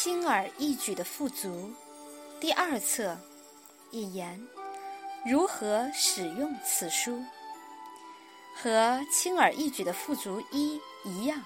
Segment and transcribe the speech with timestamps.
[0.00, 1.72] 轻而易举的富足，
[2.38, 3.18] 第二册，
[3.90, 4.40] 一言，
[5.26, 7.20] 如何使用此书？
[8.54, 11.42] 和轻而易举的富足一一样，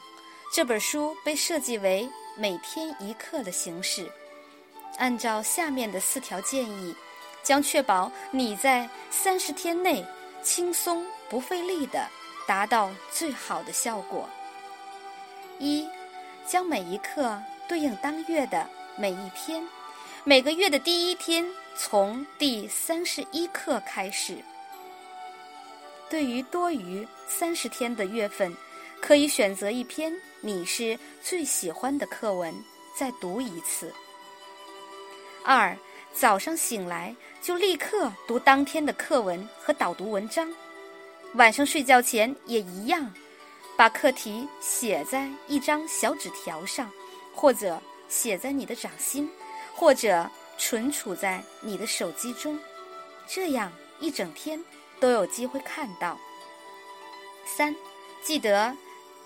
[0.53, 2.07] 这本书被设计为
[2.37, 4.07] 每天一课的形式，
[4.99, 6.95] 按照下面的四条建议，
[7.43, 10.05] 将确保你在三十天内
[10.43, 12.07] 轻松不费力的
[12.47, 14.29] 达到最好的效果。
[15.59, 15.89] 一，
[16.47, 19.67] 将每一课对应当月的每一天，
[20.25, 21.43] 每个月的第一天
[21.75, 24.37] 从第三十一课开始。
[26.11, 28.55] 对于多于三十天的月份，
[29.01, 32.55] 可以选择一篇你是最喜欢的课文，
[32.95, 33.91] 再读一次。
[35.43, 35.75] 二，
[36.13, 40.47] 早上醒来就立刻读当天的课文和导读文章，
[41.37, 43.11] 晚上睡觉前也一样。
[43.79, 46.93] 把课题写在一张小纸条上，
[47.35, 49.31] 或者写在你的掌心，
[49.75, 52.59] 或者存储在你的手机中，
[53.27, 54.63] 这样一整天
[55.01, 56.19] 都有机会看到。
[57.45, 57.75] 三，
[58.23, 58.75] 记得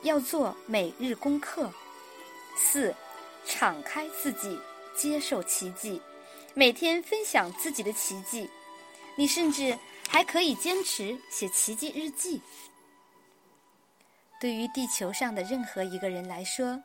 [0.02, 1.70] 要做每日功课。
[2.56, 2.94] 四，
[3.44, 4.58] 敞开自己，
[4.94, 6.00] 接受奇迹，
[6.54, 8.48] 每天分享自己的奇迹。
[9.16, 12.40] 你甚至还可以坚持写奇迹日记。
[14.40, 16.82] 对于地球上的任何一个人来说，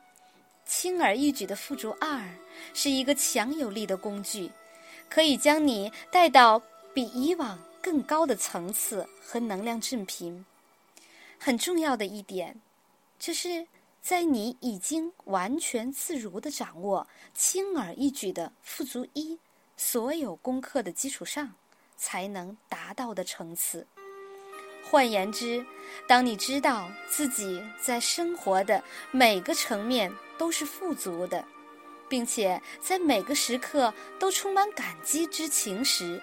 [0.74, 2.26] 轻而易举的富足二
[2.72, 4.50] 是一个强有力的工具，
[5.06, 6.58] 可以将你带到
[6.94, 10.42] 比以往更高的层次和能量振频。
[11.38, 12.58] 很重要的一点，
[13.18, 13.66] 就是
[14.00, 19.38] 在你已经完全自如的掌握轻而易举的富足一
[19.76, 21.52] 所有功课的基础上，
[21.98, 23.86] 才能达到的层次。
[24.90, 25.64] 换言之，
[26.08, 30.12] 当你知道自己在生活的每个层面
[30.42, 31.44] 都是富足的，
[32.08, 36.20] 并且在每个时刻都充满感激之情时，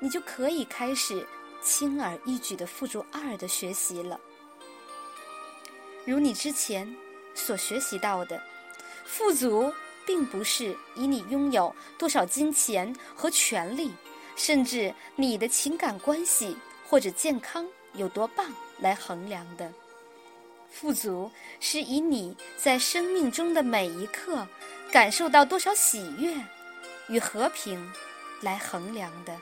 [0.00, 1.26] 你就可以开始
[1.60, 4.18] 轻而易举的付诸二的学习了。
[6.06, 6.90] 如你之前
[7.34, 8.42] 所学习到的，
[9.04, 9.70] 富足
[10.06, 13.92] 并不是以你拥有多少金钱和权利，
[14.36, 16.56] 甚至你的情感关系。
[16.88, 18.46] 或者健康有多棒
[18.80, 19.70] 来衡量的，
[20.70, 21.30] 富足
[21.60, 24.46] 是以你在生命中的每一刻
[24.92, 26.34] 感受到多少喜悦
[27.08, 27.92] 与和平
[28.40, 29.36] 来衡量的。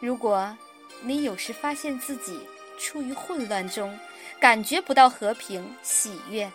[0.00, 0.56] 如果
[1.02, 2.40] 你有时发现自己
[2.78, 3.98] 处于混乱中，
[4.40, 6.50] 感觉不到和平喜悦，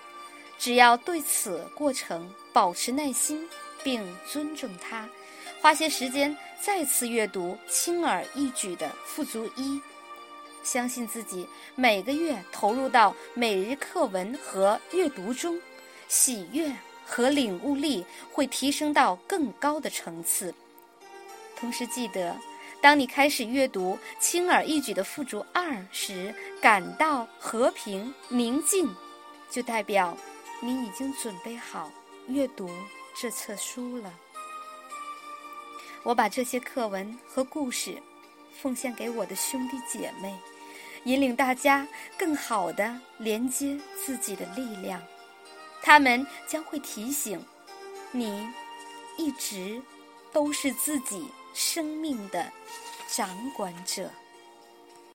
[0.58, 3.48] 只要对此过程保持耐心
[3.84, 5.08] 并尊重它。
[5.62, 9.80] 花些时间再次阅读，轻而易举的富足一，
[10.66, 15.62] 相信自己每个月投入到每日课文和阅读中，
[16.08, 20.54] 喜悦和领悟力会提升到更高的层次。
[21.56, 22.36] 同时记得，
[22.82, 28.94] 当你开始阅读轻而易举的富足二时，感到和平宁静，
[29.50, 30.18] 就代表
[30.60, 31.92] 你已经准备好
[32.28, 32.70] 阅读
[33.16, 34.12] 这册书了。
[36.04, 37.98] 我把这些课文和故事
[38.62, 40.36] 奉献给我的兄弟姐妹，
[41.06, 45.02] 引领大家更好的连接自己的力量。
[45.82, 47.44] 他们将会提醒
[48.12, 48.48] 你，
[49.18, 49.82] 一直
[50.34, 52.52] 都是自己生命的
[53.08, 54.10] 掌管者。